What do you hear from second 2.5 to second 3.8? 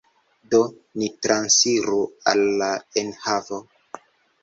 la enhavo.